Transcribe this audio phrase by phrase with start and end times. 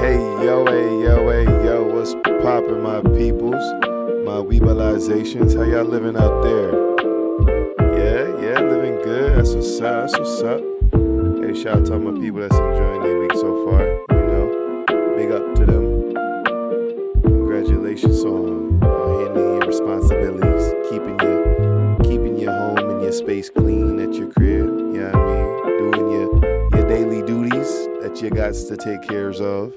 [0.00, 3.62] Hey yo, hey yo, hey yo, what's poppin', my peoples,
[4.24, 5.54] my weebalizations?
[5.54, 6.70] How y'all living out there?
[7.98, 9.36] Yeah, yeah, living good.
[9.36, 10.08] That's what's up.
[10.08, 10.60] That's what's up.
[11.44, 13.82] Hey, shout out to all my people that's enjoying their week so far.
[14.18, 14.84] You know,
[15.18, 16.14] big up to them.
[17.22, 24.14] Congratulations on, handling your responsibilities, keeping your keeping your home and your space clean at
[24.14, 24.66] your crib.
[24.66, 25.90] You know what I mean?
[25.92, 29.74] Doing your your daily duties that you got to take cares of.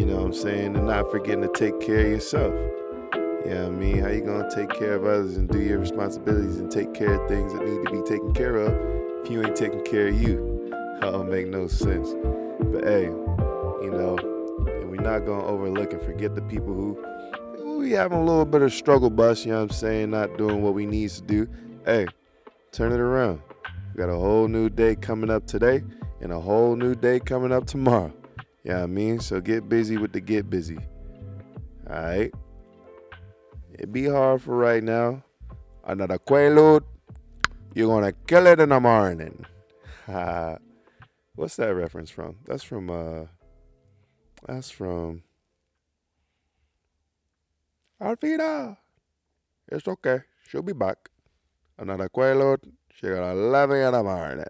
[0.00, 0.76] You know what I'm saying?
[0.76, 2.54] And not forgetting to take care of yourself.
[2.54, 3.98] You know what I mean?
[3.98, 7.28] How you gonna take care of others and do your responsibilities and take care of
[7.28, 8.72] things that need to be taken care of
[9.22, 10.56] if you ain't taking care of you?
[11.00, 12.14] That don't make no sense.
[12.60, 17.90] But hey, you know, and we're not gonna overlook and forget the people who we
[17.90, 20.72] having a little bit of struggle bus, you know what I'm saying, not doing what
[20.72, 21.46] we need to do.
[21.84, 22.06] Hey,
[22.72, 23.42] turn it around.
[23.94, 25.82] We got a whole new day coming up today
[26.22, 28.14] and a whole new day coming up tomorrow.
[28.64, 29.20] You know I mean?
[29.20, 30.78] So get busy with the get busy.
[31.88, 32.34] Alright?
[33.72, 35.22] It be hard for right now.
[35.84, 36.84] Another quaalude.
[37.74, 39.46] You're gonna kill it in the morning.
[40.06, 42.36] What's that reference from?
[42.46, 43.26] That's from uh
[44.46, 45.22] that's from
[48.00, 48.76] Alvida.
[49.68, 50.20] It's okay.
[50.48, 51.08] She'll be back.
[51.78, 52.60] Another quaalude.
[52.94, 54.44] She love me in the morning.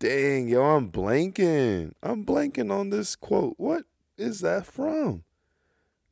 [0.00, 1.92] Dang, yo, I'm blanking.
[2.02, 3.54] I'm blanking on this quote.
[3.56, 3.84] What
[4.16, 5.24] is that from?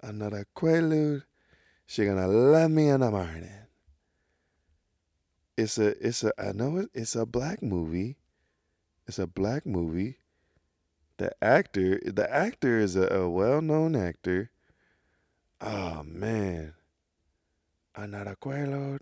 [0.02, 1.22] Another quaalude.
[1.86, 3.48] She gonna love me in the morning.
[5.56, 8.16] It's a, it's a, I know it, it's a black movie.
[9.06, 10.18] It's a black movie.
[11.18, 14.50] The actor, the actor is a, a well-known actor.
[15.60, 16.74] Oh man,
[17.94, 18.98] another quaalude.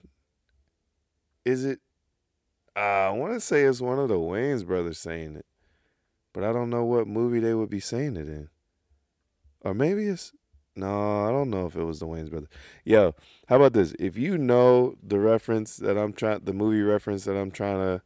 [1.44, 1.80] Is it?
[2.76, 5.46] Uh, I want to say it's one of the Wayans brothers saying it,
[6.32, 8.48] but I don't know what movie they would be saying it in.
[9.60, 10.32] Or maybe it's
[10.76, 12.48] no, I don't know if it was the Wayans brothers.
[12.84, 13.14] Yo,
[13.46, 13.94] how about this?
[14.00, 18.02] If you know the reference that I'm trying, the movie reference that I'm trying to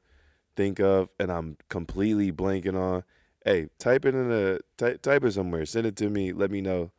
[0.54, 3.04] think of, and I'm completely blanking on,
[3.44, 5.64] hey, type it in a type, type it somewhere.
[5.64, 6.32] Send it to me.
[6.32, 6.90] Let me know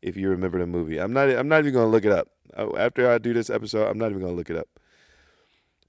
[0.00, 0.98] if you remember the movie.
[0.98, 1.28] I'm not.
[1.28, 2.28] I'm not even gonna look it up.
[2.56, 4.68] After I do this episode, I'm not even gonna look it up.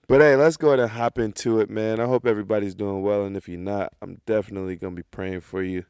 [0.08, 2.00] But hey, let's go ahead and hop into it, man.
[2.00, 5.62] I hope everybody's doing well, and if you're not, I'm definitely gonna be praying for
[5.62, 5.84] you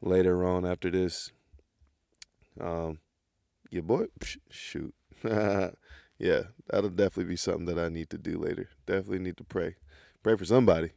[0.00, 1.30] later on after this.
[2.60, 2.98] Um,
[3.70, 4.06] your boy,
[4.50, 4.92] shoot,
[5.24, 8.68] yeah, that'll definitely be something that I need to do later.
[8.84, 9.76] Definitely need to pray,
[10.24, 10.90] pray for somebody.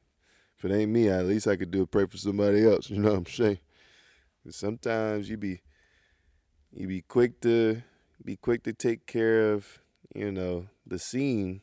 [0.58, 2.90] If it ain't me, at least I could do a pray for somebody else.
[2.90, 3.60] You know what I'm saying?
[4.50, 5.62] Sometimes you be,
[6.72, 7.84] you be quick to
[8.24, 9.84] be quick to take care of,
[10.16, 11.62] you know, the scene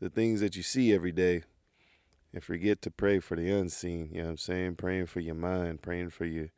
[0.00, 1.42] the things that you see every day
[2.32, 4.10] and forget to pray for the unseen.
[4.12, 4.76] You know what I'm saying?
[4.76, 6.48] Praying for your mind, praying for your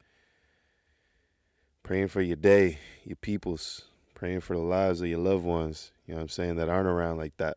[1.82, 3.82] praying for your day, your peoples,
[4.14, 6.86] praying for the lives of your loved ones, you know what I'm saying, that aren't
[6.86, 7.56] around like that.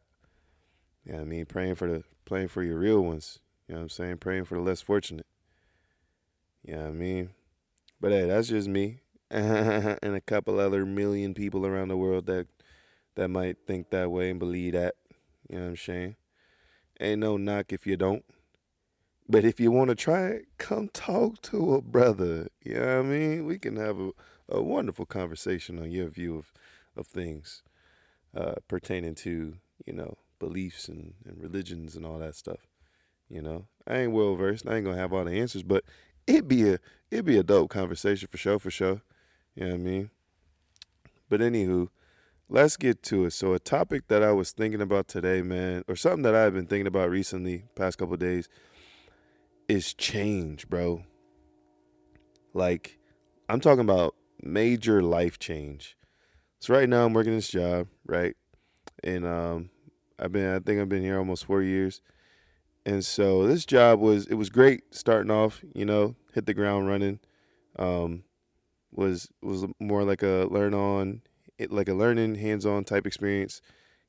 [1.05, 1.45] You know what I mean?
[1.45, 3.39] Praying for the praying for your real ones.
[3.67, 4.17] You know what I'm saying?
[4.17, 5.25] Praying for the less fortunate.
[6.65, 7.29] You know what I mean?
[7.99, 8.99] But hey, that's just me.
[9.29, 12.47] and a couple other million people around the world that
[13.15, 14.95] that might think that way and believe that.
[15.49, 16.15] You know what I'm saying?
[16.99, 18.23] Ain't no knock if you don't.
[19.27, 22.49] But if you want to try it, come talk to a brother.
[22.63, 23.45] You know what I mean?
[23.45, 24.11] We can have a,
[24.49, 26.51] a wonderful conversation on your view of,
[26.95, 27.63] of things
[28.35, 29.55] uh, pertaining to,
[29.85, 32.67] you know, beliefs and, and religions and all that stuff.
[33.29, 34.67] You know, I ain't well versed.
[34.67, 35.83] I ain't gonna have all the answers, but
[36.27, 39.01] it'd be a it'd be a dope conversation for sure, for sure.
[39.55, 40.09] You know what I mean?
[41.29, 41.89] But anywho,
[42.49, 43.31] let's get to it.
[43.31, 46.67] So a topic that I was thinking about today, man, or something that I've been
[46.67, 48.47] thinking about recently, past couple days,
[49.67, 51.03] is change, bro.
[52.53, 52.99] Like,
[53.49, 55.97] I'm talking about major life change.
[56.59, 58.35] So right now I'm working this job, right?
[59.03, 59.69] And um
[60.19, 62.01] I've been I think I've been here almost four years.
[62.85, 66.87] And so this job was it was great starting off, you know, hit the ground
[66.87, 67.19] running.
[67.77, 68.23] Um
[68.91, 71.21] was was more like a learn on
[71.57, 73.61] it like a learning hands-on type experience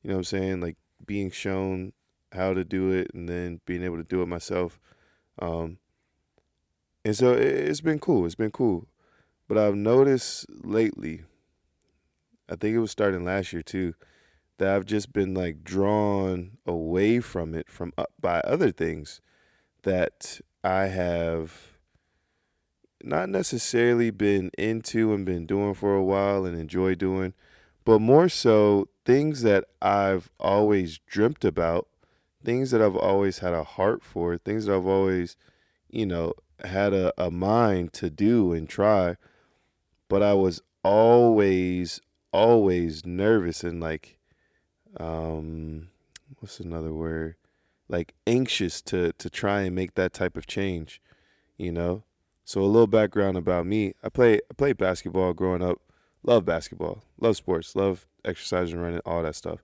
[0.04, 0.60] you know what i'm saying?
[0.60, 1.92] Like being shown
[2.30, 4.78] how to do it and then being able to do it myself
[5.40, 5.78] um
[7.04, 8.86] and so it, it's been cool it's been cool.
[9.48, 11.22] But i've noticed lately
[12.48, 13.94] i think it was starting last year too
[14.58, 19.20] that i've just been like drawn away from it from uh, by other things
[19.82, 21.73] that i have
[23.04, 27.34] not necessarily been into and been doing for a while and enjoy doing,
[27.84, 31.86] but more so things that I've always dreamt about,
[32.42, 35.36] things that I've always had a heart for, things that I've always,
[35.90, 36.32] you know,
[36.64, 39.16] had a, a mind to do and try,
[40.08, 42.00] but I was always,
[42.32, 44.18] always nervous and like,
[44.98, 45.88] um,
[46.38, 47.36] what's another word?
[47.88, 51.02] Like anxious to to try and make that type of change,
[51.58, 52.04] you know.
[52.44, 55.80] So a little background about me: I play I played basketball growing up.
[56.22, 59.62] Love basketball, love sports, love exercising, running, all that stuff.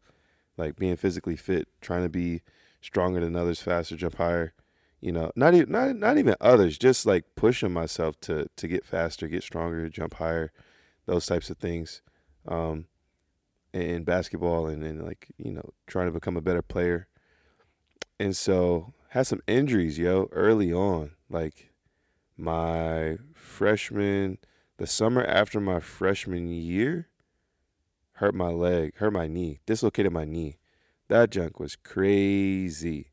[0.59, 2.43] Like being physically fit, trying to be
[2.83, 4.53] stronger than others, faster, jump higher.
[5.01, 8.85] You know, not even not not even others, just like pushing myself to to get
[8.85, 10.53] faster, get stronger, jump higher,
[11.07, 12.03] those types of things.
[12.47, 12.87] Um,
[13.73, 17.07] in basketball and, and like you know trying to become a better player
[18.19, 21.70] and so had some injuries yo early on like
[22.41, 24.39] my freshman
[24.79, 27.09] the summer after my freshman year
[28.15, 30.57] hurt my leg hurt my knee dislocated my knee.
[31.09, 33.11] That junk was crazy.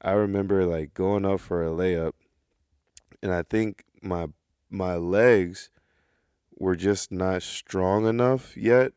[0.00, 2.12] I remember like going up for a layup
[3.22, 4.28] and i think my
[4.70, 5.70] my legs
[6.56, 8.92] were just not strong enough yet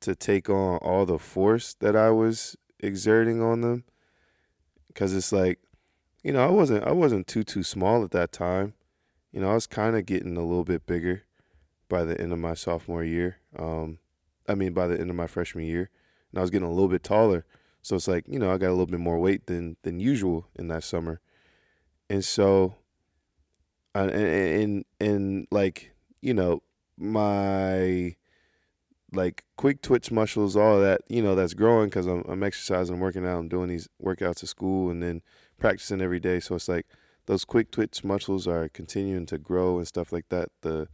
[0.00, 3.84] to take on all the force that I was exerting on them.
[4.94, 5.58] Cuz it's like
[6.26, 8.74] you know, I wasn't I wasn't too too small at that time.
[9.30, 11.22] You know, I was kind of getting a little bit bigger
[11.88, 13.36] by the end of my sophomore year.
[13.56, 13.98] Um
[14.48, 15.88] I mean by the end of my freshman year,
[16.32, 17.44] and I was getting a little bit taller.
[17.80, 20.48] So it's like, you know, I got a little bit more weight than than usual
[20.56, 21.20] in that summer.
[22.10, 22.74] And so
[23.94, 25.92] and and, and like,
[26.22, 26.60] you know,
[26.98, 28.16] my
[29.12, 33.26] like quick twitch muscles, all that, you know, that's growing because I'm, I'm exercising, working
[33.26, 35.22] out, I'm doing these workouts at school and then
[35.58, 36.40] practicing every day.
[36.40, 36.86] So it's like
[37.26, 40.48] those quick twitch muscles are continuing to grow and stuff like that.
[40.62, 40.88] The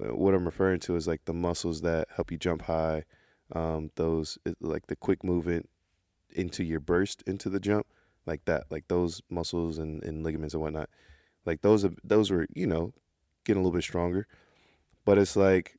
[0.00, 3.04] uh, what I'm referring to is like the muscles that help you jump high,
[3.52, 5.68] um, those like the quick movement
[6.30, 7.86] into your burst into the jump,
[8.26, 10.88] like that, like those muscles and, and ligaments and whatnot,
[11.44, 12.92] like those are those were you know
[13.44, 14.26] getting a little bit stronger,
[15.04, 15.76] but it's like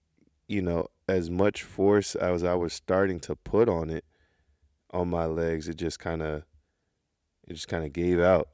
[0.47, 4.05] you know as much force as I was starting to put on it
[4.91, 6.43] on my legs, it just kind of
[7.47, 8.49] it just kind of gave out.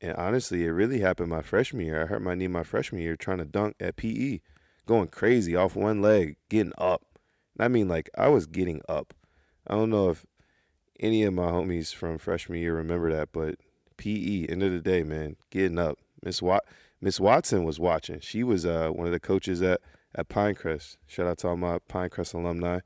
[0.00, 2.02] And honestly, it really happened my freshman year.
[2.02, 4.40] I hurt my knee my freshman year trying to dunk at PE,
[4.86, 7.02] going crazy off one leg, getting up.
[7.58, 9.14] I mean, like I was getting up.
[9.66, 10.24] I don't know if
[11.00, 13.56] any of my homies from freshman year remember that, but
[13.96, 15.98] PE, end of the day, man, getting up.
[16.22, 16.64] Miss Wat
[17.00, 18.20] Miss Watson was watching.
[18.20, 19.80] She was uh, one of the coaches at
[20.14, 20.96] at Pinecrest.
[21.06, 22.80] Shout out to all my Pinecrest alumni,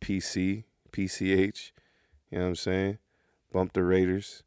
[0.00, 1.72] PC, PCH.
[2.30, 2.98] You know what I'm saying?
[3.52, 4.42] Bump the Raiders,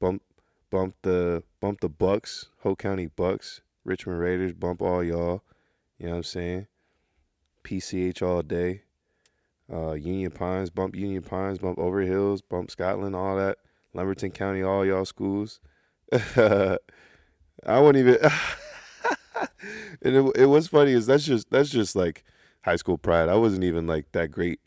[0.00, 0.22] bump
[0.70, 5.42] bump the bump the Bucks, Hoke County Bucks, Richmond Raiders, bump all y'all.
[5.98, 6.66] You know what I'm saying?
[7.64, 8.82] PCH all day.
[9.72, 13.58] Uh, Union Pines, bump Union Pines, bump Overhills, bump Scotland, all that.
[13.94, 15.60] Lumberton County, all y'all schools.
[16.36, 16.78] I
[17.66, 18.18] wouldn't even.
[20.02, 22.24] and it, it was funny is that's just that's just like
[22.62, 23.28] high school pride.
[23.28, 24.60] I wasn't even like that great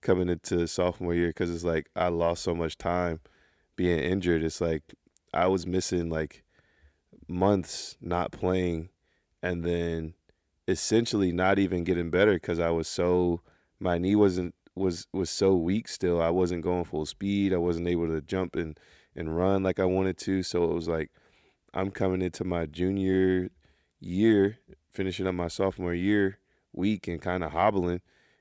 [0.00, 3.20] coming into sophomore year because it's like I lost so much time
[3.76, 4.42] being injured.
[4.42, 4.82] It's like
[5.32, 6.44] I was missing like
[7.26, 8.90] months not playing,
[9.42, 10.14] and then
[10.66, 13.40] essentially not even getting better because I was so
[13.80, 16.20] my knee wasn't was was so weak still.
[16.22, 17.52] I wasn't going full speed.
[17.52, 18.78] I wasn't able to jump and
[19.16, 20.42] and run like I wanted to.
[20.42, 21.10] So it was like
[21.74, 23.50] I'm coming into my junior
[24.00, 24.58] year,
[24.90, 26.38] finishing up my sophomore year,
[26.72, 28.00] weak and kind of hobbling,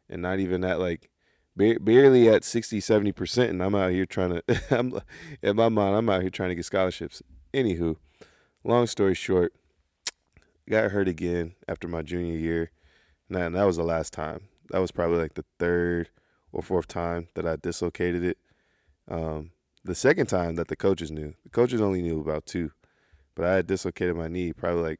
[0.09, 1.09] and not even at like
[1.55, 4.61] barely at 60, 70 percent, and I'm out here trying to.
[4.71, 4.99] I'm
[5.41, 7.21] in my mind, I'm out here trying to get scholarships.
[7.53, 7.95] Anywho,
[8.63, 9.53] long story short,
[10.69, 12.71] got hurt again after my junior year,
[13.29, 14.41] and that was the last time.
[14.69, 16.09] That was probably like the third
[16.51, 18.37] or fourth time that I dislocated it.
[19.07, 19.51] Um,
[19.83, 22.71] the second time that the coaches knew, the coaches only knew about two,
[23.35, 24.99] but I had dislocated my knee probably like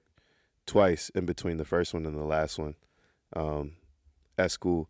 [0.67, 2.75] twice in between the first one and the last one
[3.35, 3.73] um,
[4.37, 4.89] at school.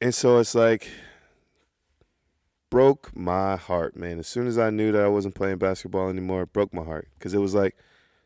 [0.00, 0.88] And so it's like
[2.70, 4.18] broke my heart, man.
[4.18, 7.08] As soon as I knew that I wasn't playing basketball anymore, it broke my heart
[7.14, 7.76] because it was like,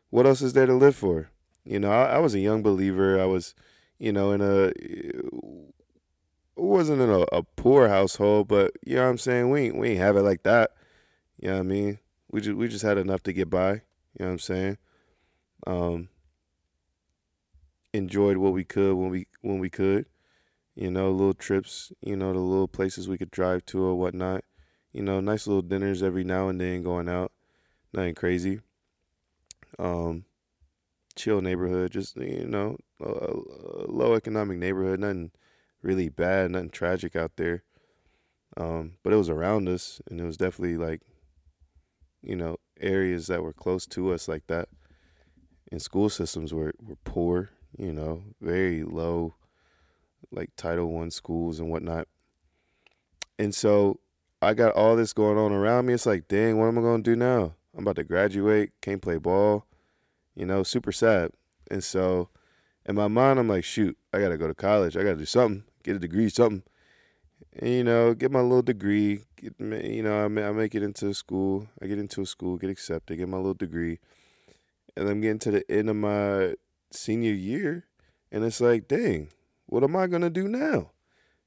[0.09, 1.29] what else is there to live for?
[1.63, 3.19] You know, I, I was a young believer.
[3.21, 3.55] I was,
[3.97, 4.73] you know, in a
[6.55, 9.49] wasn't in a, a, poor household, but you know what I'm saying.
[9.49, 10.71] We ain't, we ain't have it like that.
[11.39, 11.99] You know what I mean?
[12.31, 13.71] We just we just had enough to get by.
[13.71, 13.79] You
[14.19, 14.77] know what I'm saying?
[15.65, 16.09] Um,
[17.93, 20.05] enjoyed what we could when we when we could.
[20.75, 24.43] You know, little trips, you know, the little places we could drive to or whatnot.
[24.91, 27.31] You know, nice little dinners every now and then going out.
[27.93, 28.61] Nothing crazy.
[29.79, 30.25] Um,
[31.15, 35.31] chill neighborhood, just you know, a, a low economic neighborhood, nothing
[35.81, 37.63] really bad, nothing tragic out there.
[38.57, 41.01] Um, but it was around us, and it was definitely like,
[42.21, 44.69] you know, areas that were close to us like that.
[45.71, 49.35] and school systems were, were poor, you know, very low,
[50.31, 52.07] like Title One schools and whatnot.
[53.39, 53.99] And so
[54.41, 55.93] I got all this going on around me.
[55.93, 57.53] It's like, dang, what am I gonna do now?
[57.75, 59.65] I'm about to graduate, can't play ball,
[60.35, 61.31] you know, super sad.
[61.71, 62.29] And so
[62.85, 64.95] in my mind, I'm like, shoot, I gotta go to college.
[64.95, 66.63] I gotta do something, get a degree, something.
[67.59, 69.21] And, you know, get my little degree.
[69.35, 71.67] Get, you know, I, make it into a school.
[71.81, 73.99] I get into a school, get accepted, get my little degree,
[74.95, 76.55] and I'm getting to the end of my
[76.93, 77.85] senior year,
[78.31, 79.29] and it's like, dang,
[79.67, 80.91] what am I gonna do now?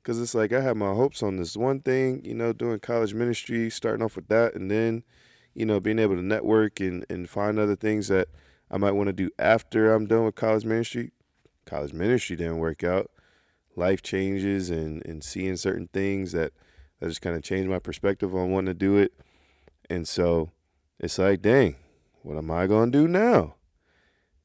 [0.03, 3.15] Because it's like I had my hopes on this one thing, you know, doing college
[3.15, 5.03] ministry, starting off with that, and then,
[5.55, 8.29] you know, being able to network and and find other things that
[8.71, 11.13] I might want to do after I'm done with college ministry.
[11.65, 13.11] College ministry didn't work out.
[13.75, 16.53] Life changes and and seeing certain things that
[17.01, 19.13] that just kind of changed my perspective on wanting to do it.
[19.91, 20.51] And so
[20.99, 21.77] it's like, dang,
[22.23, 23.56] what am I gonna do now?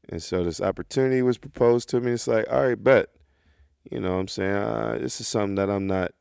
[0.10, 2.12] And so this opportunity was proposed to me.
[2.12, 3.10] It's like, all right, bet.
[3.90, 4.56] You know what I'm saying?
[4.56, 6.12] Uh, this is something that I'm not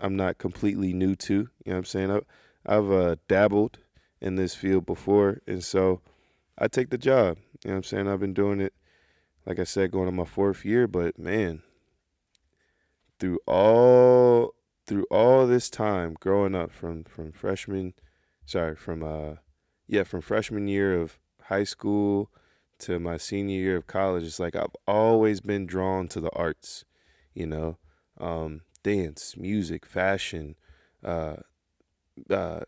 [0.00, 1.34] I'm not completely new to.
[1.34, 2.10] You know what I'm saying?
[2.10, 2.24] I've,
[2.66, 3.78] I've uh, dabbled
[4.20, 6.00] in this field before, and so
[6.58, 7.38] I take the job.
[7.64, 8.08] You know what I'm saying?
[8.08, 8.74] I've been doing it,
[9.46, 10.86] like I said, going on my fourth year.
[10.88, 11.62] But man,
[13.20, 14.54] through all
[14.86, 17.94] through all this time growing up from from freshman,
[18.44, 19.36] sorry, from uh,
[19.86, 22.30] yeah, from freshman year of high school
[22.84, 26.84] to my senior year of college, it's like I've always been drawn to the arts
[27.34, 27.76] you know,
[28.18, 30.54] um, dance, music, fashion,
[31.04, 31.36] uh,
[32.30, 32.60] uh,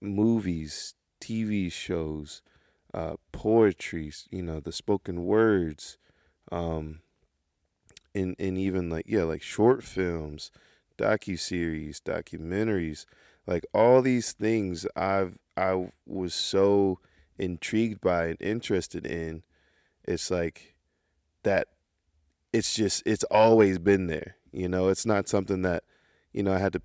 [0.00, 2.42] movies, TV shows,
[2.92, 5.96] uh, poetry, you know, the spoken words,
[6.50, 7.00] um,
[8.14, 10.50] and and even like yeah, like short films,
[10.98, 13.06] docu series, documentaries,
[13.46, 16.98] like all these things I've I was so
[17.38, 19.44] intrigued by and interested in.
[20.04, 20.74] It's like
[21.42, 21.68] that
[22.52, 24.36] it's just it's always been there.
[24.52, 25.84] You know, it's not something that
[26.32, 26.80] you know I had to.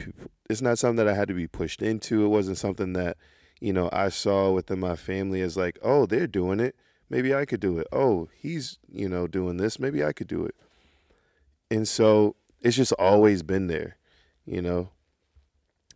[0.50, 2.24] It's not something that I had to be pushed into.
[2.24, 3.18] It wasn't something that
[3.60, 6.76] you know I saw within my family as like, oh, they're doing it.
[7.10, 7.88] Maybe I could do it.
[7.92, 9.80] Oh, he's you know doing this.
[9.80, 10.56] Maybe I could do it.
[11.72, 13.98] And so it's just always been there.
[14.46, 14.90] You know,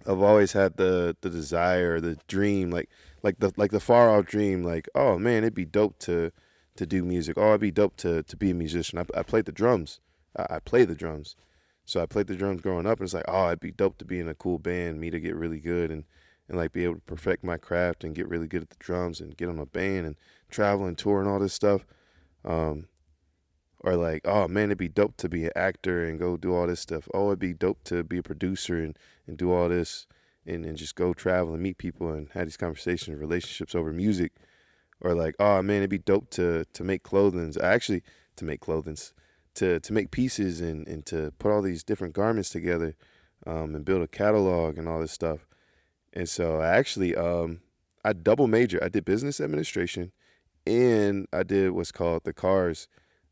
[0.08, 2.90] I've always had the the desire, the dream, like
[3.22, 6.32] like the like the far off dream, like oh man, it'd be dope to
[6.80, 7.38] to do music.
[7.38, 9.00] Oh, it'd be dope to to be a musician.
[9.00, 10.00] I, I played the drums.
[10.38, 11.36] I, I play the drums.
[11.84, 13.00] So I played the drums growing up.
[13.00, 15.20] And it's like, oh, it'd be dope to be in a cool band, me to
[15.20, 16.06] get really good and
[16.48, 19.20] and like be able to perfect my craft and get really good at the drums
[19.20, 20.16] and get on a band and
[20.50, 21.86] travel and tour and all this stuff.
[22.46, 22.88] Um,
[23.82, 26.66] or like, oh man, it'd be dope to be an actor and go do all
[26.66, 27.10] this stuff.
[27.14, 30.08] Oh, it'd be dope to be a producer and, and do all this
[30.46, 33.92] and, and just go travel and meet people and have these conversations, and relationships over
[33.92, 34.32] music
[35.02, 37.54] or like, oh man, it'd be dope to to make clothing.
[37.62, 38.04] Actually,
[38.36, 38.98] to make clothing,
[39.56, 42.96] to to make pieces and and to put all these different garments together,
[43.46, 45.48] um, and build a catalog and all this stuff.
[46.14, 47.62] And so I actually um,
[48.04, 48.80] I double major.
[48.84, 50.12] I did business administration,
[50.66, 52.88] and I did what's called the CARS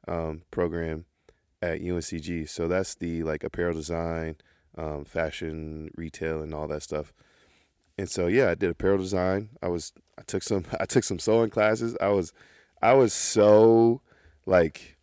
[0.07, 1.05] um, program
[1.61, 2.47] at UNCG.
[2.47, 4.37] So that's the like apparel design,
[4.77, 7.13] um, fashion, retail, and all that stuff
[7.97, 9.49] and so yeah, I did apparel design.
[9.61, 11.95] I was I took some I took some sewing classes.
[12.01, 12.33] I was
[12.81, 14.01] I was so
[14.45, 14.97] like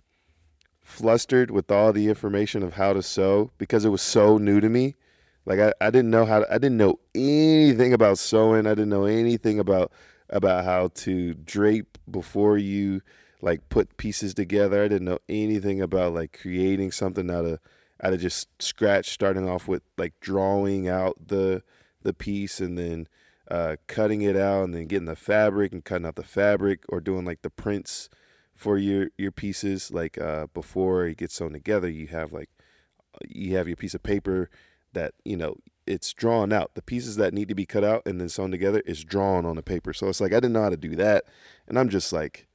[0.80, 4.68] flustered with all the information of how to sew because it was so new to
[4.68, 4.94] me.
[5.46, 8.66] Like I, I didn't know how to, I didn't know anything about sewing.
[8.66, 9.92] I didn't know anything about
[10.30, 13.02] about how to drape before you
[13.42, 14.82] like put pieces together.
[14.82, 17.58] I didn't know anything about like creating something out of
[18.02, 21.62] out of just scratch, starting off with like drawing out the
[22.04, 23.08] the piece and then
[23.50, 27.00] uh, cutting it out and then getting the fabric and cutting out the fabric or
[27.00, 28.08] doing like the prints
[28.54, 32.49] for your your pieces like uh, before it gets sewn together you have like
[33.28, 34.49] you have your piece of paper
[34.92, 35.56] that you know
[35.87, 36.75] it's drawn out.
[36.75, 39.56] The pieces that need to be cut out and then sewn together is drawn on
[39.56, 39.92] the paper.
[39.92, 41.25] So it's like i didn't know how to do that.
[41.68, 42.46] And i'm just like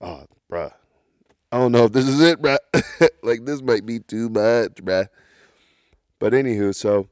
[0.00, 0.72] oh bruh.
[1.52, 2.58] I don't know if this is it bruh.
[3.22, 5.08] Like this might be too much bruh.
[6.18, 7.08] But anywho so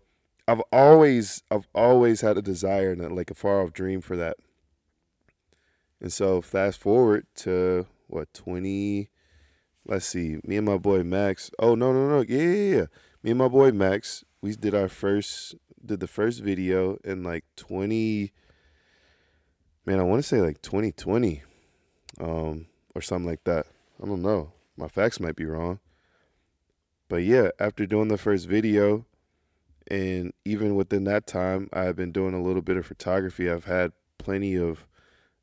[0.47, 4.37] I've always I've always had a desire and like a far off dream for that.
[6.01, 9.11] And so fast forward to what twenty
[9.87, 11.51] let's see, me and my boy Max.
[11.59, 12.87] Oh no no no yeah yeah yeah.
[13.23, 17.45] Me and my boy Max, we did our first did the first video in like
[17.57, 18.33] twenty
[19.87, 21.43] man, I wanna say like twenty twenty.
[22.21, 23.67] Um or something like that.
[24.03, 24.53] I don't know.
[24.77, 25.81] My facts might be wrong.
[27.09, 29.07] But yeah, after doing the first video,
[29.89, 33.51] and even within that time, I've been doing a little bit of photography.
[33.51, 34.87] I've had plenty of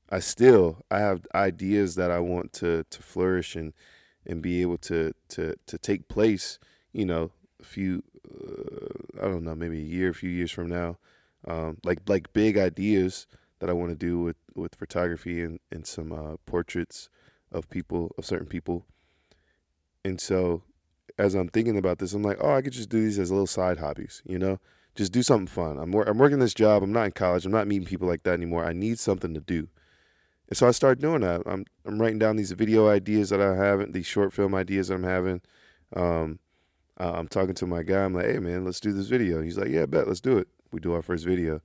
[0.09, 3.73] I still I have ideas that I want to to flourish and
[4.25, 6.59] and be able to to to take place.
[6.91, 7.31] You know,
[7.61, 10.97] a few uh, I don't know, maybe a year, a few years from now,
[11.47, 13.27] um, like like big ideas
[13.59, 17.09] that I want to do with with photography and and some uh, portraits
[17.51, 18.85] of people of certain people.
[20.03, 20.63] And so,
[21.21, 23.45] as I'm thinking about this, I'm like, oh, I could just do these as little
[23.45, 24.59] side hobbies, you know,
[24.95, 25.77] just do something fun.
[25.77, 26.81] I'm I'm working this job.
[26.81, 27.45] I'm not in college.
[27.45, 28.65] I'm not meeting people like that anymore.
[28.65, 29.67] I need something to do.
[30.49, 31.43] And so I started doing that.
[31.45, 34.95] I'm I'm writing down these video ideas that I have, these short film ideas that
[34.95, 35.41] I'm having.
[35.95, 36.39] Um,
[36.99, 38.03] uh, I'm talking to my guy.
[38.03, 39.41] I'm like, hey man, let's do this video.
[39.43, 40.47] He's like, yeah, bet, let's do it.
[40.71, 41.61] We do our first video.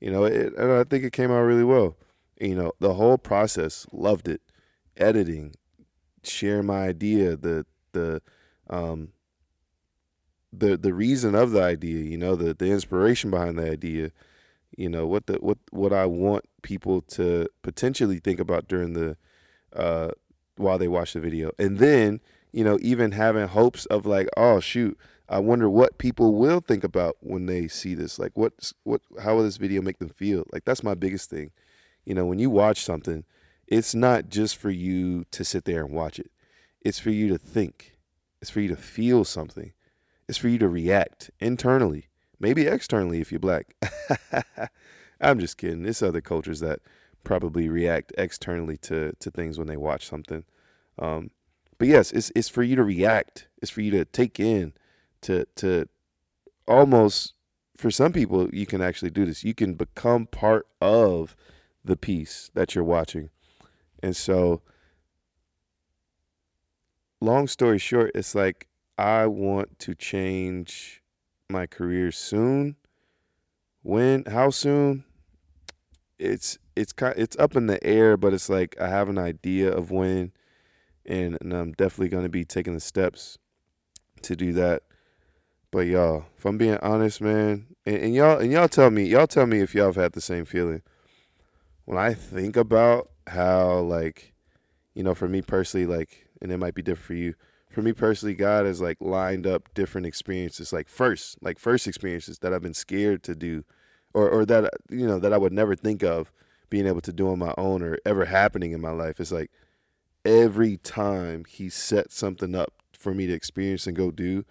[0.00, 1.96] You know, it, and I think it came out really well.
[2.40, 4.40] You know, the whole process, loved it.
[4.96, 5.54] Editing,
[6.24, 8.22] sharing my idea, the the
[8.70, 9.12] um
[10.52, 14.10] the the reason of the idea, you know, the the inspiration behind the idea,
[14.76, 19.16] you know, what the what what I want people to potentially think about during the
[19.74, 20.10] uh
[20.56, 21.52] while they watch the video.
[21.58, 22.20] And then
[22.52, 26.84] you know, even having hopes of like, oh shoot, I wonder what people will think
[26.84, 28.18] about when they see this.
[28.18, 30.44] Like, what's what, how will this video make them feel?
[30.52, 31.50] Like, that's my biggest thing.
[32.04, 33.24] You know, when you watch something,
[33.66, 36.30] it's not just for you to sit there and watch it.
[36.80, 37.95] It's for you to think.
[38.46, 39.72] It's for you to feel something.
[40.28, 42.06] It's for you to react internally,
[42.38, 43.74] maybe externally if you're black.
[45.20, 45.82] I'm just kidding.
[45.82, 46.78] There's other cultures that
[47.24, 50.44] probably react externally to to things when they watch something.
[50.96, 51.32] Um,
[51.78, 53.48] but yes, it's it's for you to react.
[53.60, 54.74] It's for you to take in,
[55.22, 55.88] to to
[56.68, 57.34] almost
[57.76, 59.42] for some people you can actually do this.
[59.42, 61.34] You can become part of
[61.84, 63.30] the piece that you're watching.
[64.04, 64.62] And so
[67.26, 71.02] long story short, it's like I want to change
[71.50, 72.76] my career soon.
[73.82, 75.04] When how soon?
[76.18, 79.70] It's it's kind it's up in the air, but it's like I have an idea
[79.70, 80.32] of when
[81.04, 83.38] and, and I'm definitely to be taking the steps
[84.22, 84.82] to do that.
[85.70, 89.26] But y'all, if I'm being honest, man, and, and y'all and y'all tell me, y'all
[89.26, 90.82] tell me if y'all have had the same feeling.
[91.84, 94.32] When I think about how like,
[94.94, 97.34] you know, for me personally, like, and it might be different for you.
[97.70, 102.38] For me personally, God has like lined up different experiences, like first, like first experiences
[102.38, 103.64] that I've been scared to do,
[104.14, 106.32] or or that you know that I would never think of
[106.70, 109.20] being able to do on my own or ever happening in my life.
[109.20, 109.50] It's like
[110.24, 114.44] every time he set something up for me to experience and go do,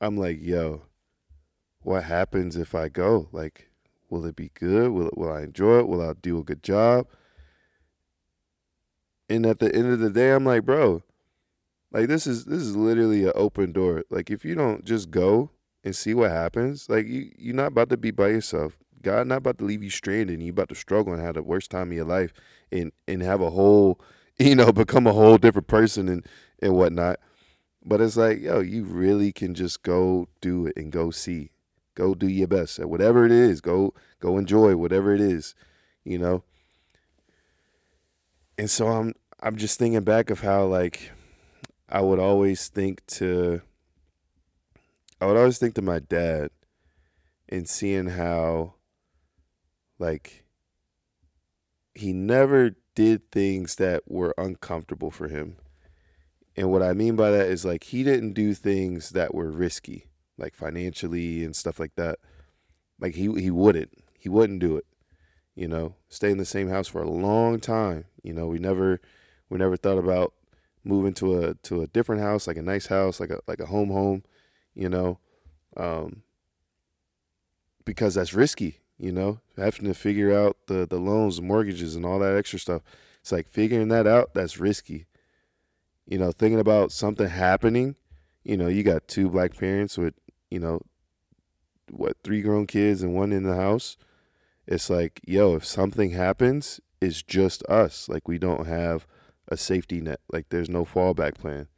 [0.00, 0.82] I'm like, yo,
[1.82, 3.28] what happens if I go?
[3.32, 3.70] Like,
[4.08, 4.90] will it be good?
[4.92, 5.88] Will will I enjoy it?
[5.88, 7.06] Will I do a good job?
[9.28, 11.02] And at the end of the day, I'm like, bro,
[11.92, 14.04] like this is this is literally an open door.
[14.10, 15.50] Like if you don't just go
[15.84, 18.78] and see what happens, like you you're not about to be by yourself.
[19.02, 21.42] God not about to leave you stranded and you about to struggle and have the
[21.42, 22.32] worst time of your life
[22.70, 24.00] and and have a whole
[24.40, 26.26] you know, become a whole different person and
[26.62, 27.20] and whatnot.
[27.84, 31.50] But it's like, yo, you really can just go do it and go see.
[31.94, 33.60] Go do your best at whatever it is.
[33.60, 35.54] Go go enjoy whatever it is,
[36.04, 36.42] you know.
[38.56, 41.10] And so I'm I'm just thinking back of how like
[41.90, 43.62] I would always think to
[45.20, 46.50] I would always think to my dad
[47.48, 48.74] and seeing how
[49.98, 50.44] like
[51.94, 55.56] he never did things that were uncomfortable for him.
[56.56, 60.06] And what I mean by that is like he didn't do things that were risky,
[60.38, 62.18] like financially and stuff like that.
[63.00, 63.92] Like he he wouldn't.
[64.18, 64.86] He wouldn't do it.
[65.56, 68.04] You know, stay in the same house for a long time.
[68.22, 69.00] You know, we never
[69.48, 70.32] we never thought about
[70.84, 73.66] moving to a to a different house, like a nice house, like a like a
[73.66, 74.24] home home,
[74.74, 75.18] you know.
[75.76, 76.22] Um
[77.84, 82.18] because that's risky you know, having to figure out the the loans, mortgages, and all
[82.18, 82.82] that extra stuff.
[83.22, 84.34] It's like figuring that out.
[84.34, 85.06] That's risky.
[86.06, 87.96] You know, thinking about something happening.
[88.44, 90.14] You know, you got two black parents with
[90.50, 90.82] you know,
[91.90, 93.96] what three grown kids and one in the house.
[94.66, 98.06] It's like, yo, if something happens, it's just us.
[98.06, 99.06] Like we don't have
[99.50, 100.20] a safety net.
[100.32, 101.68] Like there's no fallback plan.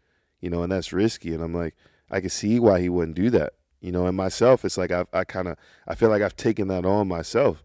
[0.40, 1.32] You know, and that's risky.
[1.34, 1.76] And I'm like,
[2.10, 5.04] I can see why he wouldn't do that you know and myself it's like i
[5.12, 7.62] i kind of i feel like i've taken that on myself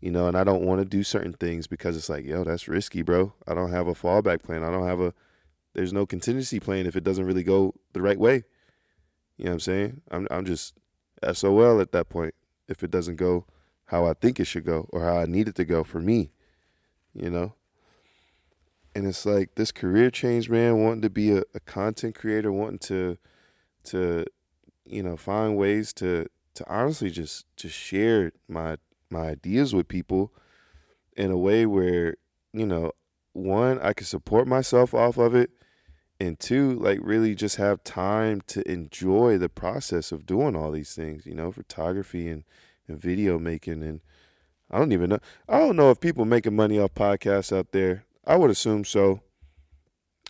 [0.00, 2.68] you know and i don't want to do certain things because it's like yo that's
[2.68, 5.12] risky bro i don't have a fallback plan i don't have a
[5.72, 8.44] there's no contingency plan if it doesn't really go the right way
[9.36, 10.74] you know what i'm saying i'm i'm just
[11.32, 12.34] sol at that point
[12.68, 13.46] if it doesn't go
[13.86, 16.30] how i think it should go or how i need it to go for me
[17.14, 17.54] you know
[18.94, 22.78] and it's like this career change man wanting to be a, a content creator wanting
[22.78, 23.18] to
[23.84, 24.24] to
[24.90, 28.76] you know, find ways to to honestly just just share my
[29.08, 30.32] my ideas with people
[31.16, 32.16] in a way where
[32.52, 32.92] you know,
[33.32, 35.50] one, I can support myself off of it.
[36.18, 40.94] And two, like really just have time to enjoy the process of doing all these
[40.94, 42.44] things, you know, photography and,
[42.86, 43.82] and video making.
[43.82, 44.00] And
[44.70, 45.20] I don't even know.
[45.48, 48.04] I don't know if people making money off podcasts out there.
[48.30, 49.22] I would assume so.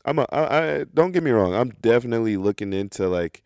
[0.07, 1.55] I'm a, I, I don't get me wrong.
[1.55, 3.43] I'm definitely looking into like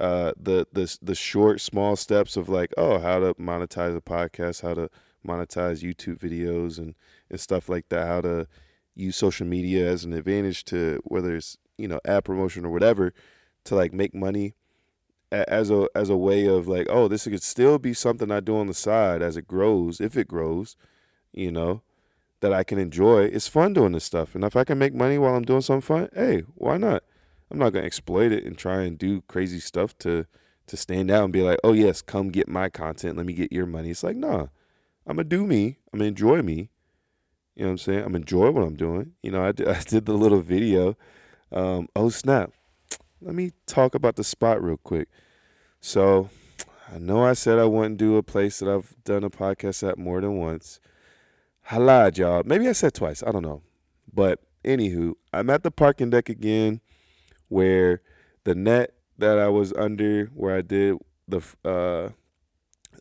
[0.00, 4.62] uh, the the the short small steps of like oh how to monetize a podcast,
[4.62, 4.88] how to
[5.28, 6.94] monetize YouTube videos and
[7.28, 8.48] and stuff like that, how to
[8.94, 13.12] use social media as an advantage to whether it's you know ad promotion or whatever
[13.64, 14.54] to like make money
[15.30, 18.56] as a as a way of like oh this could still be something I do
[18.56, 20.76] on the side as it grows if it grows,
[21.34, 21.82] you know,
[22.42, 23.24] that I can enjoy.
[23.24, 25.80] It's fun doing this stuff, and if I can make money while I'm doing something
[25.80, 27.04] fun, hey, why not?
[27.50, 30.26] I'm not gonna exploit it and try and do crazy stuff to
[30.66, 33.16] to stand out and be like, oh yes, come get my content.
[33.16, 33.90] Let me get your money.
[33.90, 34.46] It's like nah,
[35.06, 35.78] I'm gonna do me.
[35.92, 36.70] I'm gonna enjoy me.
[37.54, 38.04] You know what I'm saying?
[38.04, 39.12] I'm enjoy what I'm doing.
[39.22, 40.96] You know, I did, I did the little video.
[41.52, 42.52] Um, oh snap!
[43.20, 45.08] Let me talk about the spot real quick.
[45.80, 46.30] So,
[46.92, 49.98] I know I said I wouldn't do a place that I've done a podcast at
[49.98, 50.80] more than once.
[51.78, 52.42] Lied, y'all.
[52.44, 53.22] Maybe I said twice.
[53.22, 53.62] I don't know.
[54.12, 56.80] But anywho, I'm at the parking deck again,
[57.48, 58.02] where
[58.44, 60.96] the net that I was under, where I did
[61.28, 62.10] the uh,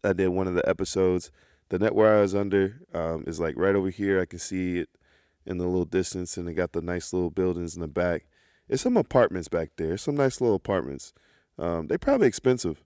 [0.04, 1.32] I did one of the episodes
[1.72, 4.20] the net where I was under um, is like right over here.
[4.20, 4.90] I can see it
[5.46, 8.26] in the little distance, and it got the nice little buildings in the back.
[8.68, 9.98] It's some apartments back there.
[9.98, 11.14] Some nice little apartments.
[11.58, 12.84] Um, they probably expensive,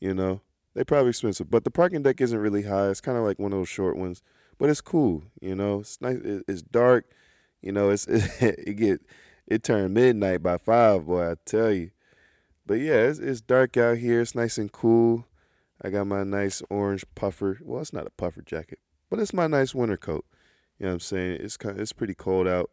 [0.00, 0.40] you know.
[0.74, 2.88] They probably expensive, but the parking deck isn't really high.
[2.88, 4.22] It's kind of like one of those short ones,
[4.58, 5.24] but it's cool.
[5.40, 6.18] You know, it's nice.
[6.22, 7.06] It's dark.
[7.62, 9.00] You know, it's it get
[9.46, 11.32] it turned midnight by five, boy.
[11.32, 11.90] I tell you.
[12.66, 14.20] But yeah, it's, it's dark out here.
[14.20, 15.26] It's nice and cool.
[15.82, 17.58] I got my nice orange puffer.
[17.62, 20.24] Well, it's not a puffer jacket, but it's my nice winter coat.
[20.78, 21.38] You know what I'm saying?
[21.40, 22.70] It's kind it's pretty cold out.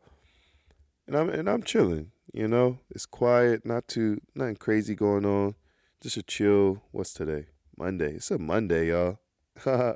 [1.07, 2.79] And I'm and I'm chilling, you know?
[2.89, 5.55] It's quiet, not too nothing crazy going on.
[6.01, 6.81] Just a chill.
[6.91, 7.47] What's today?
[7.77, 8.15] Monday.
[8.15, 9.19] It's a Monday, y'all.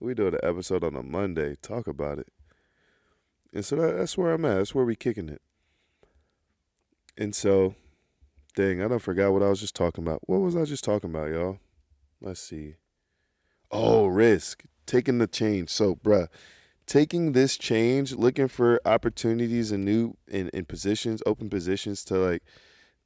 [0.00, 1.56] we do an episode on a Monday.
[1.62, 2.28] Talk about it.
[3.52, 4.56] And so that, that's where I'm at.
[4.56, 5.42] That's where we kicking it.
[7.18, 7.74] And so,
[8.56, 10.20] dang, I don't forgot what I was just talking about.
[10.26, 11.58] What was I just talking about, y'all?
[12.20, 12.76] Let's see.
[13.70, 14.64] Oh, risk.
[14.86, 15.68] Taking the change.
[15.68, 16.28] So, bruh,
[16.86, 22.42] taking this change, looking for opportunities and new in, in positions, open positions to like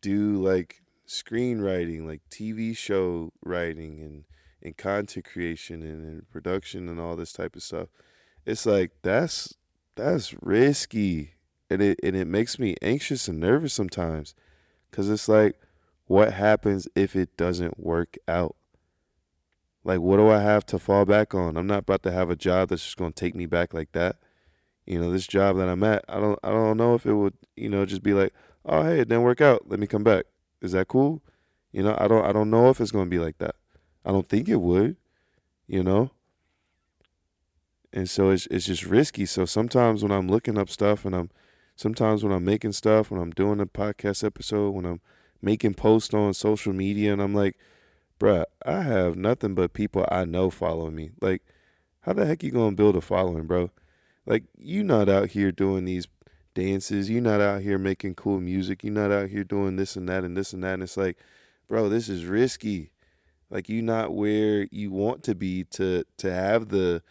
[0.01, 4.25] do like screenwriting, like TV show writing and,
[4.65, 7.89] and content creation and, and production and all this type of stuff.
[8.47, 9.55] It's like that's
[9.95, 11.33] that's risky.
[11.71, 14.35] And it and it makes me anxious and nervous sometimes.
[14.91, 15.59] Cause it's like,
[16.07, 18.55] what happens if it doesn't work out?
[19.83, 21.57] Like, what do I have to fall back on?
[21.57, 24.17] I'm not about to have a job that's just to take me back like that.
[24.87, 27.35] You know, this job that I'm at, I don't, I don't know if it would,
[27.57, 28.33] you know, just be like,
[28.65, 29.69] oh, hey, it didn't work out.
[29.69, 30.25] Let me come back.
[30.63, 31.23] Is that cool?
[31.73, 33.57] You know, I don't, I don't know if it's to be like that.
[34.05, 34.97] I don't think it would.
[35.67, 36.11] You know.
[37.93, 39.27] And so it's it's just risky.
[39.27, 41.31] So sometimes when I'm looking up stuff and I'm,
[41.77, 45.01] sometimes when I'm making stuff, when I'm doing a podcast episode, when I'm
[45.41, 47.57] making posts on social media, and I'm like
[48.19, 51.11] bruh, I have nothing but people I know following me.
[51.21, 51.43] Like,
[52.01, 53.71] how the heck you gonna build a following, bro?
[54.27, 56.07] Like, you not out here doing these
[56.55, 57.11] dances.
[57.11, 58.85] You're not out here making cool music.
[58.85, 60.75] You're not out here doing this and that and this and that.
[60.75, 61.19] And it's like,
[61.69, 62.91] bro, this is risky.
[63.55, 67.03] Like, you're not where you want to be to to have the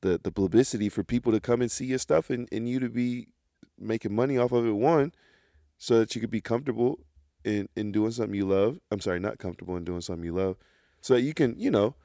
[0.00, 2.88] the the publicity for people to come and see your stuff and, and you to
[2.88, 3.28] be
[3.78, 4.72] making money off of it.
[4.72, 5.12] One,
[5.76, 7.00] so that you could be comfortable
[7.44, 8.80] in in doing something you love.
[8.90, 10.56] I'm sorry, not comfortable in doing something you love,
[11.02, 11.96] so that you can you know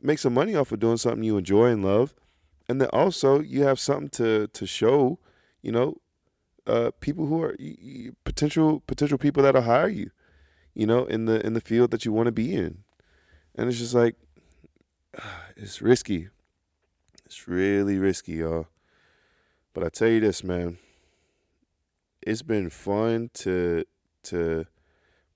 [0.00, 2.14] make some money off of doing something you enjoy and love,
[2.70, 5.18] and then also you have something to to show,
[5.60, 5.98] you know,
[6.66, 7.54] uh, people who are
[8.24, 10.10] potential potential people that'll hire you,
[10.74, 12.84] you know, in the in the field that you want to be in,
[13.56, 14.16] and it's just like
[15.56, 16.28] it's risky.
[17.24, 18.66] It's really risky, y'all.
[19.72, 20.78] But I tell you this, man.
[22.22, 23.84] It's been fun to
[24.24, 24.66] to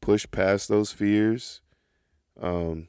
[0.00, 1.60] push past those fears,
[2.40, 2.88] um,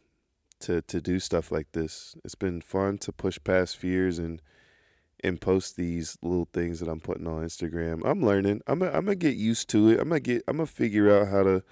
[0.59, 2.15] to to do stuff like this.
[2.25, 4.41] It's been fun to push past fears and
[5.23, 8.01] and post these little things that I'm putting on Instagram.
[8.05, 8.61] I'm learning.
[8.67, 9.99] I'm a, I'm gonna get used to it.
[9.99, 10.43] I'm gonna get.
[10.47, 11.63] I'm gonna figure out how to,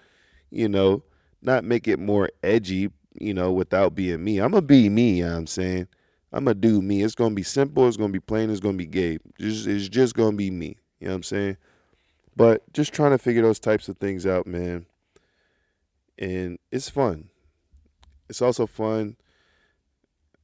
[0.50, 1.04] you know,
[1.42, 2.90] not make it more edgy.
[3.24, 4.40] You know, without being me.
[4.40, 5.20] I'm gonna be me.
[5.20, 5.88] You know what I'm saying.
[6.32, 7.04] I'm gonna do me.
[7.04, 7.88] It's gonna be simple.
[7.88, 8.50] It's gonna be plain.
[8.50, 9.20] It's gonna be gay.
[9.40, 10.78] It's, it's just gonna be me.
[11.00, 11.58] You know what I'm saying?
[12.36, 14.86] But just trying to figure those types of things out, man.
[16.18, 17.30] And it's fun.
[18.30, 19.18] It's also fun.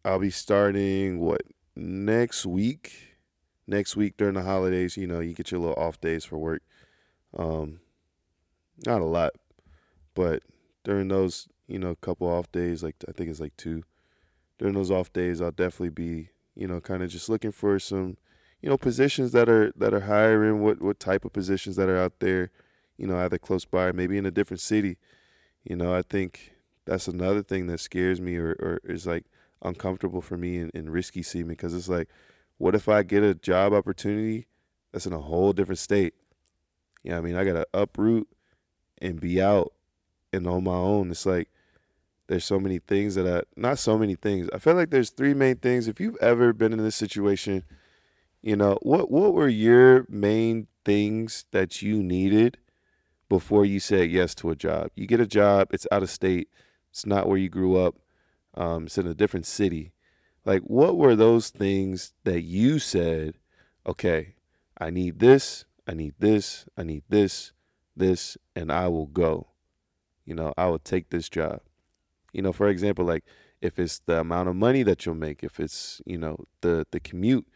[0.06, 1.42] I'll be starting what
[1.76, 3.10] next week?
[3.70, 6.63] next week during the holidays, you know, you get your little off days for work.
[7.38, 7.80] Um,
[8.86, 9.34] not a lot,
[10.15, 10.42] but
[10.84, 13.84] during those, you know, a couple off days, like I think it's like two.
[14.58, 18.18] During those off days, I'll definitely be, you know, kind of just looking for some,
[18.62, 20.62] you know, positions that are that are hiring.
[20.62, 22.52] What what type of positions that are out there,
[22.98, 24.98] you know, either close by, maybe in a different city.
[25.64, 26.54] You know, I think
[26.86, 29.26] that's another thing that scares me or, or is like
[29.62, 32.10] uncomfortable for me and, and risky seeming because it's like,
[32.58, 34.48] what if I get a job opportunity
[34.92, 36.16] that's in a whole different state?
[37.04, 38.28] You know I mean, I gotta uproot
[39.00, 39.72] and be out
[40.34, 41.12] and on my own.
[41.12, 41.50] It's like
[42.30, 44.50] there's so many things that I not so many things.
[44.54, 45.88] I feel like there's three main things.
[45.88, 47.63] If you've ever been in this situation,
[48.44, 52.60] you know, what what were your main things that you needed
[53.30, 54.92] before you said yes to a job?
[54.96, 56.50] You get a job, it's out of state,
[56.92, 57.96] it's not where you grew up,
[58.54, 59.92] um, it's in a different city.
[60.46, 63.39] Like what were those things that you said,
[63.88, 64.36] okay,
[64.78, 67.54] I need this, I need this, I need this,
[67.98, 69.48] this, and I will go.
[70.26, 71.62] You know, I will take this job.
[72.34, 73.24] You know, for example, like
[73.62, 77.00] if it's the amount of money that you'll make, if it's, you know, the the
[77.00, 77.48] commute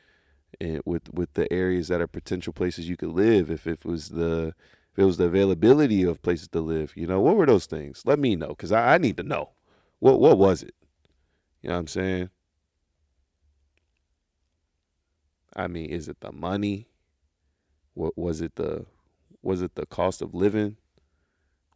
[0.62, 4.10] eh, with with the areas that are potential places you could live, if it was
[4.10, 4.54] the
[4.94, 8.04] if it was the availability of places to live, you know, what were those things?
[8.06, 9.52] Let me know because I, I need to know.
[10.00, 10.76] What what was it?
[11.62, 12.30] You know what I'm saying?
[15.56, 16.88] I mean, is it the money?
[17.94, 18.86] What was it the
[19.42, 20.78] was it the cost of living?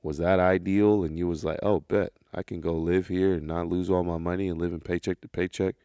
[0.07, 1.03] Was that ideal?
[1.03, 4.05] And you was like, oh, bet I can go live here and not lose all
[4.05, 5.75] my money and live in paycheck to paycheck.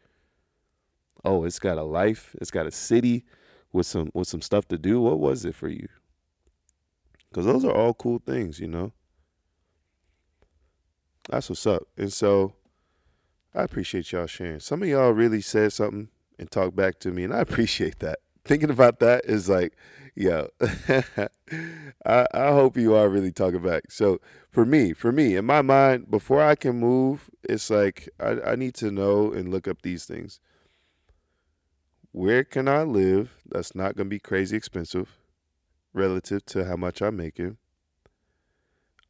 [1.25, 2.33] Oh, it's got a life.
[2.39, 3.25] It's got a city
[3.73, 5.01] with some with some stuff to do.
[5.01, 5.89] What was it for you?
[7.27, 8.93] Because those are all cool things, you know.
[11.29, 11.83] That's what's up.
[11.97, 12.53] And so
[13.53, 14.61] I appreciate y'all sharing.
[14.61, 16.07] Some of y'all really said something
[16.39, 18.19] and talked back to me, and I appreciate that.
[18.45, 19.73] Thinking about that is like,
[20.15, 20.49] yo,
[22.05, 23.91] I, I hope you are really talking back.
[23.91, 24.19] So
[24.51, 28.55] for me, for me, in my mind, before I can move, it's like I, I
[28.55, 30.39] need to know and look up these things.
[32.11, 35.17] Where can I live that's not going to be crazy expensive
[35.93, 37.57] relative to how much I'm making?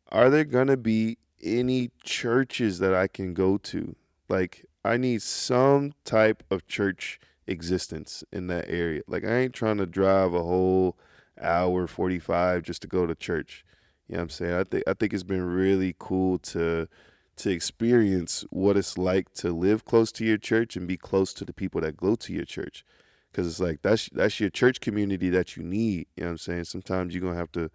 [0.10, 3.96] Are there going to be any churches that I can go to
[4.30, 9.02] like I need some type of church existence in that area.
[9.08, 10.98] Like I ain't trying to drive a whole
[11.42, 13.66] hour 45 just to go to church.
[14.08, 14.54] You know what I'm saying?
[14.54, 16.88] I think I think it's been really cool to
[17.36, 21.46] to experience what it's like to live close to your church and be close to
[21.46, 22.86] the people that go to your church.
[23.34, 26.38] Cuz it's like that's that's your church community that you need, you know what I'm
[26.38, 26.66] saying?
[26.66, 27.72] Sometimes you're going to have to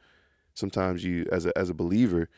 [0.54, 2.28] sometimes you as a as a believer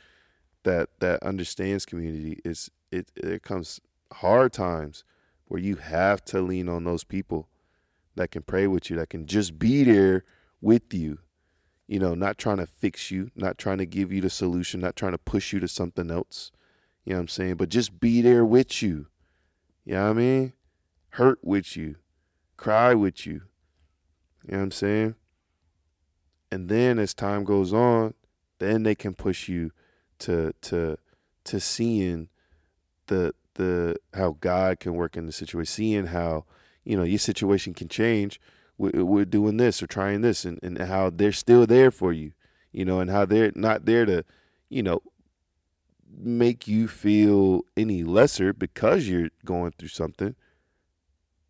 [0.62, 3.80] that that understands community is it it comes
[4.12, 5.04] hard times
[5.50, 7.48] where you have to lean on those people
[8.14, 10.24] that can pray with you, that can just be there
[10.60, 11.18] with you.
[11.88, 14.94] You know, not trying to fix you, not trying to give you the solution, not
[14.94, 16.52] trying to push you to something else.
[17.04, 17.56] You know what I'm saying?
[17.56, 19.08] But just be there with you.
[19.84, 20.52] You know what I mean?
[21.14, 21.96] Hurt with you,
[22.56, 23.42] cry with you.
[24.44, 25.14] You know what I'm saying?
[26.52, 28.14] And then as time goes on,
[28.60, 29.72] then they can push you
[30.20, 30.96] to to
[31.42, 32.28] to seeing
[33.08, 36.44] the the how God can work in the situation, seeing how
[36.84, 38.40] you know your situation can change.
[38.78, 42.32] We're, we're doing this or trying this, and, and how they're still there for you,
[42.72, 44.24] you know, and how they're not there to,
[44.70, 45.02] you know,
[46.10, 50.34] make you feel any lesser because you're going through something,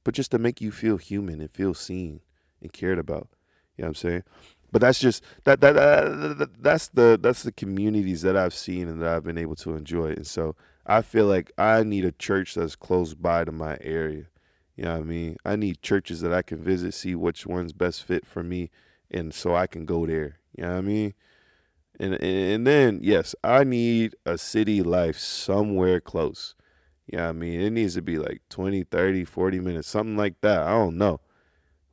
[0.02, 2.20] but just to make you feel human and feel seen
[2.60, 3.28] and cared about.
[3.76, 4.22] You know what I'm saying?
[4.72, 9.00] But that's just that that, that that's the that's the communities that I've seen and
[9.00, 10.08] that I've been able to enjoy.
[10.10, 10.56] And so
[10.90, 14.24] I feel like I need a church that's close by to my area.
[14.74, 15.36] You know what I mean?
[15.44, 18.70] I need churches that I can visit, see which one's best fit for me,
[19.08, 20.40] and so I can go there.
[20.56, 21.14] You know what I mean?
[22.00, 26.56] And and then yes, I need a city life somewhere close.
[27.06, 27.60] You know what I mean?
[27.60, 30.62] It needs to be like 20, 30, 40 minutes, something like that.
[30.62, 31.20] I don't know.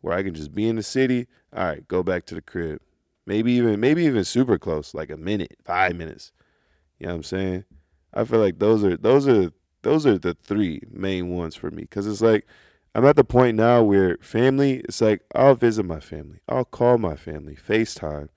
[0.01, 2.81] Where I can just be in the city, all right, go back to the crib.
[3.27, 6.31] Maybe even maybe even super close, like a minute, 5 minutes.
[6.97, 7.65] You know what I'm saying?
[8.17, 9.51] I feel like those are those are
[9.83, 12.47] those are the three main ones for me because it's like
[12.95, 14.81] I'm at the point now where family.
[14.85, 18.29] It's like I'll visit my family, I'll call my family, FaceTime,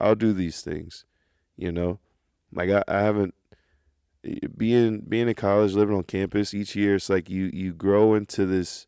[0.00, 1.04] I'll do these things.
[1.56, 1.98] You know,
[2.52, 3.34] like I, I haven't
[4.56, 6.94] being being in college, living on campus each year.
[6.94, 8.86] It's like you you grow into this.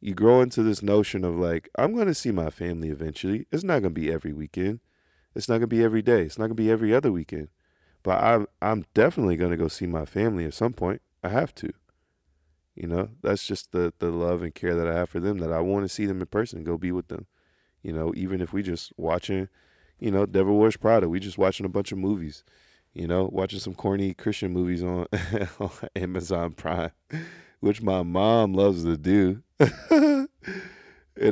[0.00, 3.46] You grow into this notion of like I'm going to see my family eventually.
[3.52, 4.80] It's not going to be every weekend.
[5.34, 6.22] It's not going to be every day.
[6.22, 7.48] It's not going to be every other weekend.
[8.06, 11.02] But I'm I'm definitely gonna go see my family at some point.
[11.24, 11.72] I have to.
[12.76, 15.38] You know, that's just the the love and care that I have for them.
[15.38, 17.26] That I want to see them in person, go be with them.
[17.82, 19.48] You know, even if we just watching,
[19.98, 22.44] you know, Devil Wears Prada, we just watching a bunch of movies.
[22.94, 25.08] You know, watching some corny Christian movies on,
[25.58, 26.92] on Amazon Prime,
[27.58, 29.42] which my mom loves to do.
[29.58, 30.28] and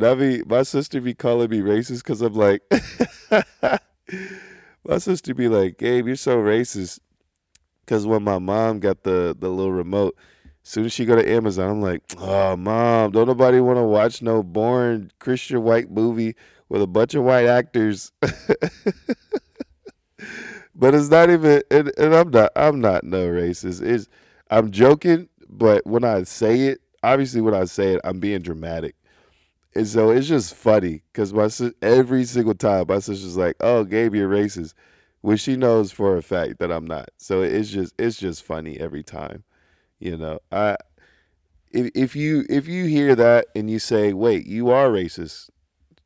[0.04, 2.62] I be my sister be calling me racist because I'm like,
[4.86, 7.00] my sister be like, Gabe, you're so racist.
[7.80, 10.16] Because when my mom got the the little remote,
[10.64, 13.82] as soon as she go to Amazon, I'm like, oh, mom, don't nobody want to
[13.82, 16.34] watch no boring Christian white movie
[16.70, 18.10] with a bunch of white actors.
[20.74, 23.82] but it's not even, and, and, I'm not, I'm not no racist.
[23.82, 24.08] It's,
[24.50, 28.96] I'm joking, but when I say it, obviously when I say it, I'm being dramatic.
[29.74, 31.48] And so it's just funny because my
[31.82, 34.74] every single time my sister's like, "Oh, Gabe, you're racist,"
[35.20, 37.10] which she knows for a fact that I'm not.
[37.18, 39.42] So it's just it's just funny every time.
[39.98, 40.76] You know, I
[41.72, 45.50] if if you if you hear that and you say, "Wait, you are racist,"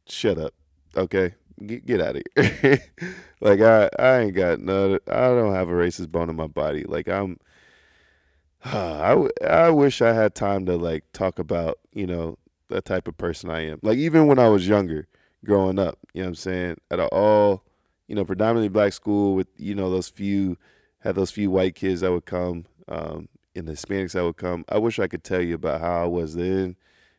[0.07, 0.55] shut up.
[0.97, 1.35] Okay,
[1.67, 2.81] get get out of here.
[3.41, 4.99] like I I ain't got no.
[5.09, 6.85] I don't have a racist bone in my body.
[6.85, 7.39] Like I'm.
[8.65, 13.17] I, I wish I had time to like talk about you know the type of
[13.17, 13.79] person I am.
[13.83, 15.09] Like even when I was younger,
[15.45, 16.77] growing up, you know what I'm saying?
[16.91, 17.65] At all,
[18.07, 20.57] you know, predominantly black school with, you know, those few
[21.01, 22.67] had those few white kids that would come.
[22.89, 23.29] Um,
[23.59, 24.65] in the Hispanics that would come.
[24.69, 26.77] I wish I could tell you about how I was then,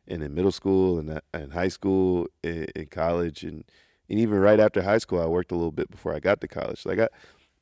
[0.08, 3.66] and in middle school and in high school, in, in college, and
[4.10, 6.48] and even right after high school, I worked a little bit before I got to
[6.48, 6.86] college.
[6.86, 7.10] Like I,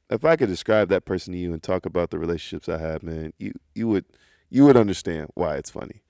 [0.09, 3.03] if I could describe that person to you and talk about the relationships I had,
[3.03, 4.05] man, you you would
[4.49, 6.03] you would understand why it's funny.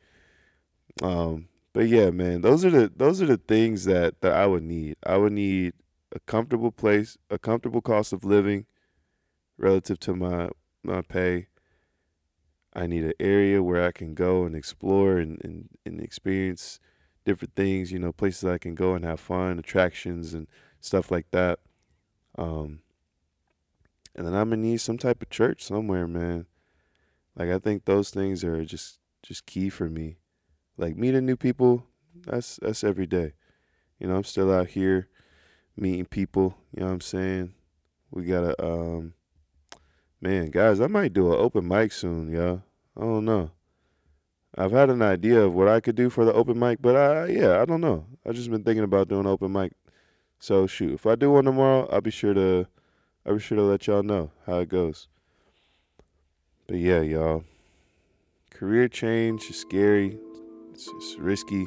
[1.01, 4.63] Um, but yeah, man, those are the those are the things that that I would
[4.63, 4.95] need.
[5.05, 5.73] I would need
[6.11, 8.65] a comfortable place, a comfortable cost of living
[9.59, 10.49] relative to my
[10.83, 11.49] my pay.
[12.73, 16.79] I need an area where I can go and explore and, and, and experience
[17.25, 20.47] different things, you know, places I can go and have fun, attractions and
[20.81, 21.59] stuff like that.
[22.39, 22.79] Um,
[24.15, 26.47] and then I'm gonna need some type of church somewhere, man.
[27.35, 30.17] Like I think those things are just just key for me.
[30.77, 31.83] Like meeting new people,
[32.25, 33.33] that's that's every day.
[33.99, 35.07] You know, I'm still out here
[35.75, 37.53] meeting people, you know what I'm saying?
[38.11, 39.13] We gotta um
[40.21, 42.63] man, guys, I might do an open mic soon, y'all.
[42.95, 43.51] I don't know.
[44.55, 47.27] I've had an idea of what I could do for the open mic, but I
[47.27, 48.05] yeah, I don't know.
[48.25, 49.73] I've just been thinking about doing open mic.
[50.39, 52.67] So shoot, if I do one tomorrow, I'll be sure to
[53.25, 55.07] I'll be sure to let y'all know how it goes.
[56.67, 57.43] But yeah, y'all.
[58.51, 60.17] Career change is scary.
[60.77, 61.65] It's, it's risky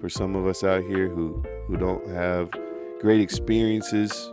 [0.00, 2.50] for some of us out here who who don't have
[2.98, 4.32] great experiences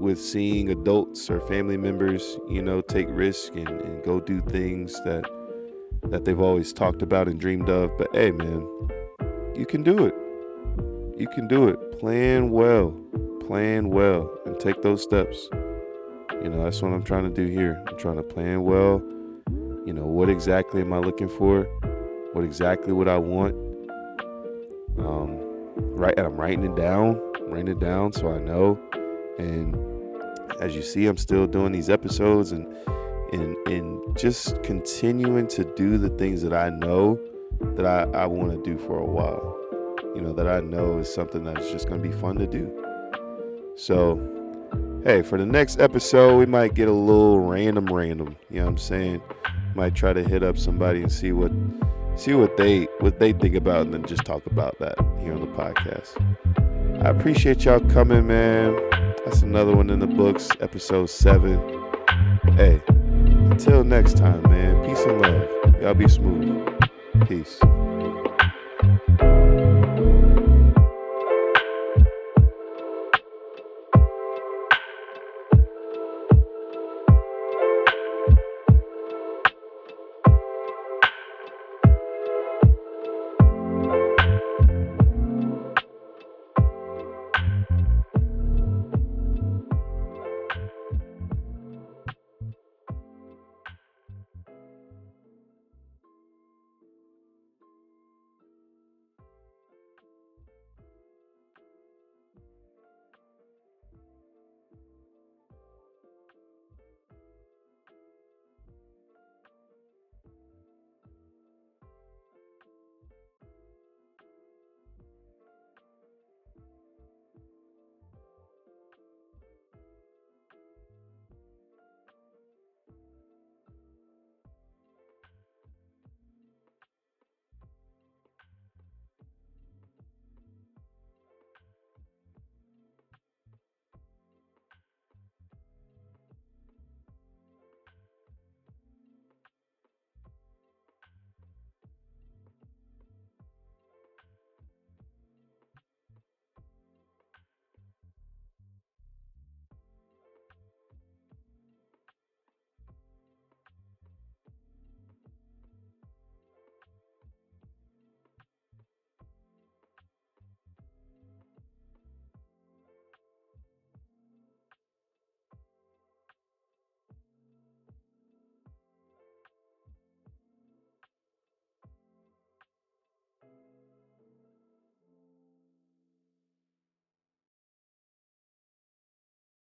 [0.00, 4.94] with seeing adults or family members, you know, take risks and, and go do things
[5.04, 5.30] that
[6.08, 7.96] that they've always talked about and dreamed of.
[7.96, 8.66] But hey, man,
[9.54, 10.14] you can do it.
[11.16, 12.00] You can do it.
[12.00, 12.90] Plan well,
[13.46, 15.48] plan well, and take those steps.
[16.42, 17.80] You know, that's what I'm trying to do here.
[17.86, 19.00] I'm trying to plan well.
[19.86, 21.68] You know, what exactly am I looking for?
[22.32, 23.54] What exactly would I want?
[24.98, 25.38] Um,
[25.76, 28.78] right, and I'm writing it down, writing it down so I know.
[29.38, 29.76] And
[30.60, 32.66] as you see, I'm still doing these episodes and
[33.32, 37.18] and and just continuing to do the things that I know
[37.60, 39.56] that I, I want to do for a while.
[40.14, 42.70] You know, that I know is something that's just gonna be fun to do.
[43.76, 44.18] So
[45.04, 48.36] hey, for the next episode, we might get a little random random.
[48.50, 49.22] You know what I'm saying?
[49.74, 51.52] Might try to hit up somebody and see what
[52.20, 55.40] see what they what they think about and then just talk about that here on
[55.40, 56.20] the podcast.
[57.02, 58.76] I appreciate y'all coming, man.
[59.24, 61.58] That's another one in the books, episode seven.
[62.56, 64.86] Hey, until next time, man.
[64.86, 65.82] Peace and love.
[65.82, 66.68] Y'all be smooth.
[67.26, 67.58] Peace.